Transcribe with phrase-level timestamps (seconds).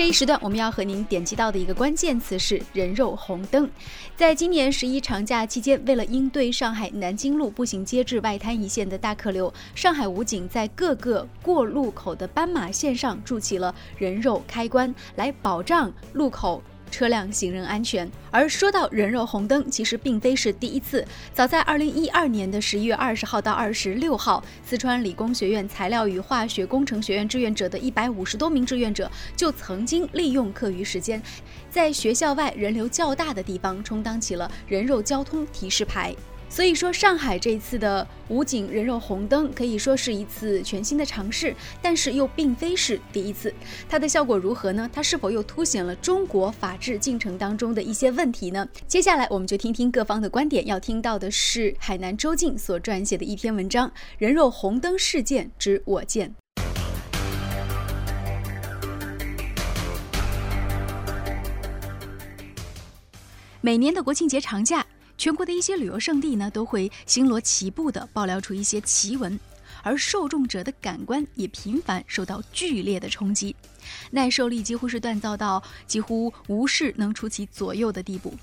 [0.00, 3.70] 这一时段我们要和您点击到的一个关键词是人肉红灯。
[4.16, 16.62] 在今年十一长假期间，为了应对上海南京路步行街至外滩一线的大客流，上海武警在各个过路口的斑马线上筑起了人肉开关，来保障路口。
[16.90, 18.10] 车辆行人安全。
[18.30, 21.06] 而说到人肉红灯，其实并非是第一次。
[21.32, 31.22] 早在二零一二年的十一月二十号到二十六号，四川理工学院材料与化学工程学院志愿者的一百五十多名志愿者，就曾经利用课余时间，
[31.70, 36.14] 在学校外人流较大的地方充当起了人肉交通提示牌。
[36.52, 43.54] 所以说，上海这一次的武警人肉红灯可以说是一次全新的尝试，但是又并非是第一次。
[43.88, 44.90] 它的效果如何呢？
[44.92, 48.68] 它是否又凸显了中国法治进程当中的一些问题呢？
[48.88, 50.66] 接下来我们就听听各方的观点。
[50.66, 53.88] 要听到的是海南周静所撰写的一篇文章
[54.18, 56.28] 《人肉红灯事件之我见》。
[63.60, 64.84] 每年的国庆节长假。
[65.20, 69.38] 全国的一些旅游胜地呢，都会星罗棋布地爆料出一些奇闻，
[69.82, 73.54] 而受众者的感官也频繁受到剧烈的冲击，
[74.10, 78.34] 耐受力几乎是锻造到几乎无事能出其左右的地步。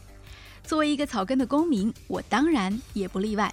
[0.63, 3.51] 作为一个草根的公民，我当然也不例外。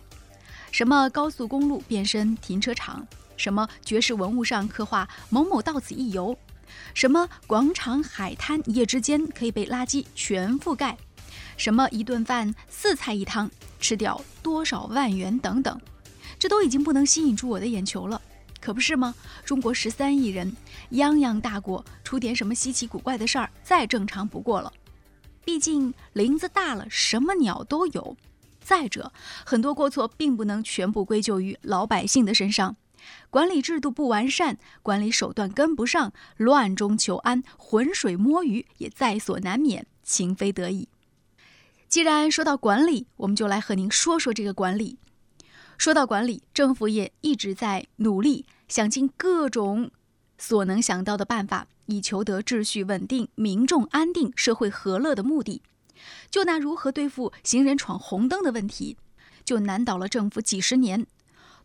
[0.71, 3.09] 什么高速公路变身停车场，
[3.39, 6.37] 什么绝世文物上刻画某某到此一游，
[6.93, 10.95] 什么广场海滩一夜之间可以被垃圾全覆盖。
[11.57, 15.81] 什么一顿饭四菜一汤，吃掉多少万元等等，
[16.39, 18.21] 这都已经不能吸引住我的眼球了，
[18.61, 19.15] 可不是吗？
[19.45, 20.57] 中国十三亿人，
[20.91, 24.73] 泱泱大国，出点什么稀奇古怪的事儿，再正常不过了。
[25.45, 28.17] 毕竟林子大了，什么鸟都有。
[28.61, 29.13] 再者，
[29.45, 32.77] 很多过错并不能全部归咎于老百姓的身上，
[33.29, 40.89] 管理制度不完善，管理手段跟不上，乱中求安，浑水摸鱼也在所难免，情非得已。
[41.95, 44.99] 既然说到管理，我们就来和您说说这个管理。
[45.79, 49.93] 说到管理，政府也一直在努力，想尽各种
[50.37, 55.63] 所能想到的办法，以求得秩序稳定、民众安定、社会和乐的目的。
[56.29, 58.97] 就拿如何对付行人闯红灯的问题，
[59.45, 61.07] 就难倒了政府几十年。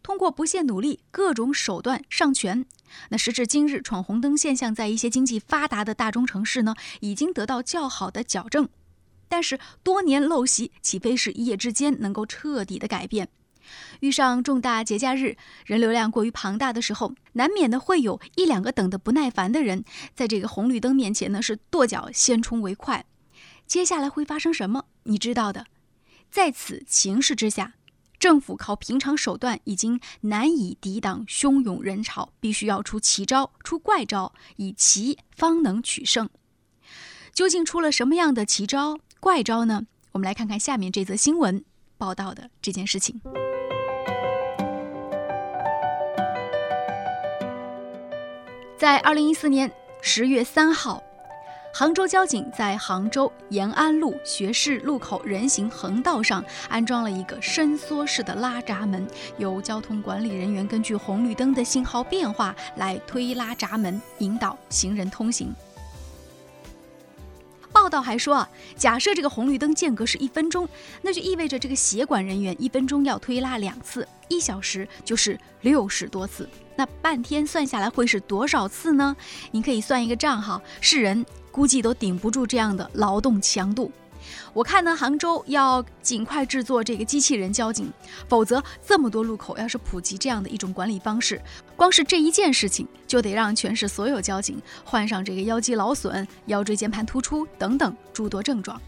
[0.03, 2.63] 通过不懈努力，各种手段上全，
[3.09, 8.69] 那时至今日，闯红灯现象在一些经济发达的大中城市呢，已经得到较好的矫正。
[9.29, 13.29] 但是多年陋习岂非是一夜之间能够彻底的改变？
[13.99, 19.85] 遇上重大节假日，人流量过于庞大的时候，难免的会有一两个等得不耐烦的人，
[20.15, 23.05] 在这个红绿灯面前呢是跺脚先冲为快。
[23.67, 24.85] 接下来会发生什么？
[25.03, 25.67] 你知道的。
[26.31, 27.73] 在此情势之下，
[28.17, 36.27] 政府靠平常手段已经难以抵挡汹涌人潮，必须要出奇招、出怪招，以奇方能取胜。
[37.33, 38.99] 究竟出了什么样的奇招？
[39.21, 39.85] 怪招呢？
[40.13, 41.63] 我们来看看下面这则新闻
[41.97, 43.19] 报道的这件事情。
[48.77, 49.69] 在二零一四年
[50.01, 51.03] 十月三号，
[51.73, 59.05] 杭州交警在杭州延安路学士路口人行横道上安装了一个伸缩式的拉闸门，
[59.37, 65.53] 由交通管理人员根据红绿灯的信号变化来推拉闸门，引导行人通行。
[67.89, 70.69] 报道还说啊，假设这个红绿灯间隔是一分钟，
[71.01, 76.47] 那就意味着这个协管人员一分钟要推拉两次，一小时就是六十多次。
[76.75, 79.17] 那半天算下来会是多少次呢？
[79.49, 83.91] 您可以算一个账哈，是人估计都顶不住这样的劳动强度。
[84.53, 87.91] 我看呢，杭州要尽快制作这个机器人交警，
[88.27, 91.41] 否则这么多路口要是普及这样的一种管理方式，
[91.75, 98.81] 光是这一件事情就得让全市所有交警患上这个腰肌劳损、腰椎间盘突出等等诸多症状。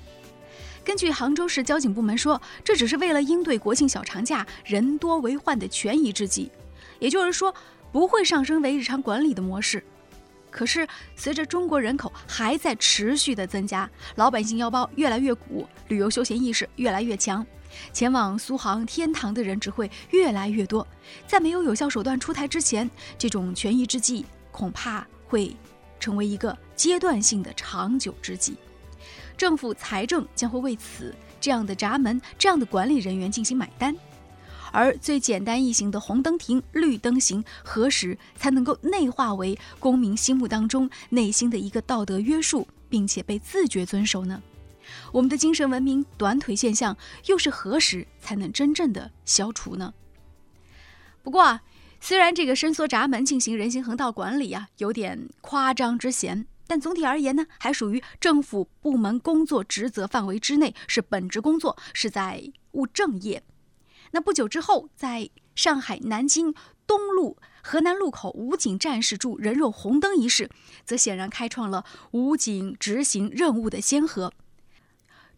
[0.83, 6.51] 根据杭州市交警部门说，这只是为了应对国庆小长假人多为患的权宜之计，
[6.97, 7.53] 也就是说
[7.91, 9.83] 不会上升为日常管理的模式。
[10.51, 17.43] 可是，随着中国人口还在持续的增加，老百姓腰包越来越鼓，旅游休闲意识越来越强，
[17.93, 20.85] 前往苏杭、天堂的人只会越来越多。
[21.25, 22.87] 在没有有效手段出台之前，
[23.17, 25.55] 这种权宜之计恐怕会
[25.99, 28.57] 成为一个阶段性的长久之计。
[29.37, 33.95] 政府财政将会为此这样的闸门、这样的管理人员进行买单。
[34.71, 44.41] 而最简单易行的红灯停、绿灯行，何时才能够内化为公民心目当中内心的一个道德约束，并且被自觉遵守呢？
[45.11, 46.97] 我们的精神文明短腿现象
[47.27, 49.93] 又是何时才能真正的消除呢？
[51.21, 51.61] 不过啊，
[51.99, 56.47] 虽然这个伸缩闸门进行人行横道管理啊有点夸张之嫌。
[56.67, 62.41] 但总体而言呢，还属于政府部门工作职责范围之内，是本职工作，是在
[62.71, 63.43] 务正业。
[64.11, 66.53] 那不久之后，在上海南京
[66.87, 70.49] 东路河南路口武警战士驻人肉红灯一事，
[70.83, 74.33] 则显然开创了武警执行任务的先河。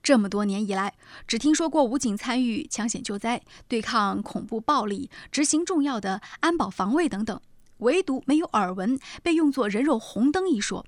[0.01, 0.95] 这么多年以来，
[1.27, 7.39] 只听说过武警参与抢险救灾、对抗恐怖暴力、执行重要的安保防卫等等，
[7.77, 10.85] 唯独没有耳闻被用作人肉红灯一说。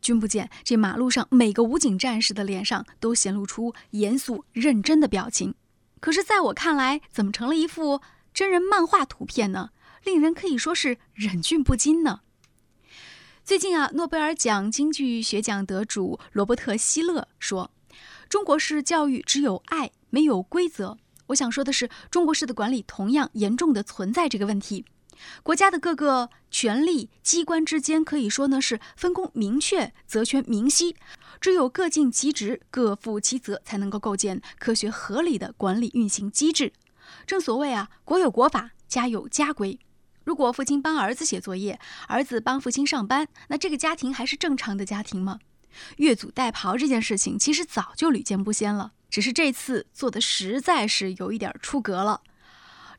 [0.00, 5.54] 君不见，这马路上每个武警战士的脸上都显露出严肃认真的表情。
[6.04, 8.02] 可是，在我看来，怎么成了一幅
[8.34, 9.70] 真人漫画图片呢？
[10.02, 12.20] 令人可以说是忍俊不禁呢。
[13.42, 17.70] 最近啊，诺贝尔奖经济学奖得主罗伯特·希勒说。
[18.28, 20.98] 中国式教育只有爱，没有规则。
[21.28, 24.84] 我想说的是，中国式的管理同样严重的存在这个问题。
[25.42, 30.96] 国家的各个权力机关之间可以说呢是分工明确、责权明晰，
[31.40, 36.72] 只有各尽其职、各负其责，才能够构建科学合理的管理运行机制。
[37.26, 39.78] 正所谓啊，国有国法，家有家规。
[40.24, 41.78] 如果父亲帮儿子写作业，
[42.08, 45.38] 儿子帮父亲上班，那这个家庭还是正常的家庭吗？
[45.96, 52.22] 越俎代庖这件事情其实早就屡见不鲜了，只是这次做的实在是有一点出格了。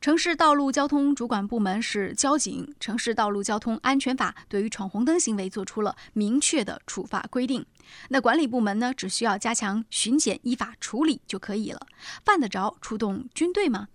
[0.00, 7.64] 城市道路交通主管部门是交警，《城市道路交通安全法》对于闯红灯行为做出了明确的处罚规定。
[8.10, 11.80] 那管理部门呢，只需要加强巡检、依法处理就可以了。
[12.24, 13.88] 犯得着出动军队吗？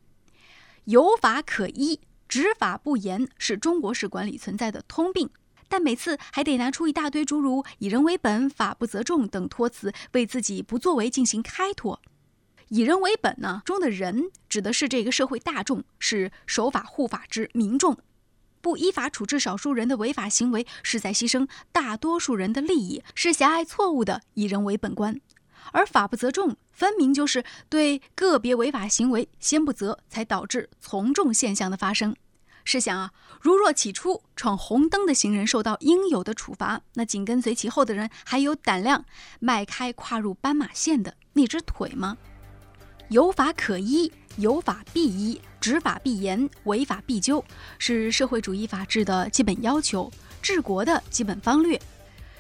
[0.86, 5.30] 有法可依，执法不严是中国式管理存在的通病。
[5.70, 12.02] 但每次还得拿出一大堆诸如“以人为本”“法不责众”等托词，为自己不作为进行开脱。
[12.74, 13.62] 以人为本呢？
[13.66, 17.98] 中的人指的是这个社会大众，是守法护法之民众。
[18.62, 25.20] 不依法处置少数人的违法行为，是在牺牲大多数人的利益，是狭隘错误的以人为本观。
[25.74, 32.16] 而法不责众，分明就是对个别违法行为先不责，才导致从众现象的发生。
[32.64, 39.04] 试想啊，如若起初闯红灯的行人受到应有的处罚，那紧跟随其后的人还有胆量
[39.42, 42.18] 迈开跨入斑马线的那只腿吗？
[43.12, 47.44] 有法可依，有法必依，执法必严，违法必究，
[47.78, 50.10] 是社会主义法治的基本要求，
[50.42, 51.78] 治国的基本方略。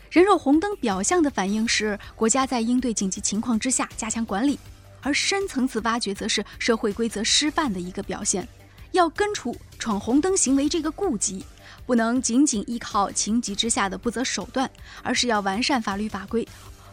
[0.09, 4.57] 人肉红灯表象的反映是国家在应对紧急情况之下加强管理，
[5.01, 8.47] 而深层次挖掘则是社会规则失范的一个表现。
[8.93, 11.45] 要根除闯红灯行为这个痼疾，
[11.85, 14.71] 不能仅仅依靠情急之下的不择手段，
[15.03, 16.47] 而是要完善法律法规，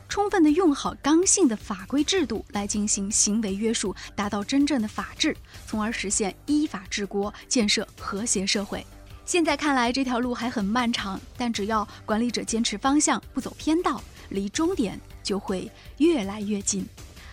[0.08, 8.84] 充分的用好刚性的法规制度来进行行为约束，达到真正的法治，从而实现依法治国，建设和谐社会。
[9.24, 16.86] 现在看来这条路还很漫长，但只要管理者坚持方向，不走偏道，离终点就会越来越近。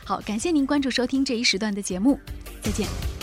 [0.04, 2.20] 好，感谢您关注收听这一时段的节目，
[2.62, 3.15] 再见。